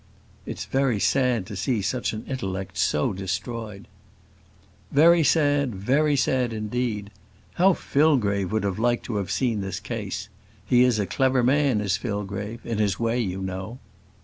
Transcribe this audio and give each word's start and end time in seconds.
"It's 0.47 0.65
very 0.65 0.99
sad 0.99 1.45
to 1.45 1.55
see 1.55 1.79
such 1.83 2.11
an 2.11 2.25
intellect 2.27 2.75
so 2.75 3.13
destroyed." 3.13 3.87
"Very 4.91 5.23
sad, 5.23 5.75
very 5.75 6.15
sad 6.15 6.53
indeed. 6.53 7.11
How 7.61 7.73
Fillgrave 7.73 8.51
would 8.51 8.63
have 8.63 8.79
liked 8.79 9.05
to 9.05 9.17
have 9.17 9.29
seen 9.29 9.61
this 9.61 9.79
case. 9.79 10.27
He 10.65 10.81
is 10.83 10.97
a 10.97 11.05
clever 11.05 11.43
man, 11.43 11.81
is 11.81 11.97
Fillgrave 11.97 12.65
in 12.65 12.79
his 12.79 12.99
way, 12.99 13.19
you 13.19 13.43
know." 13.43 13.77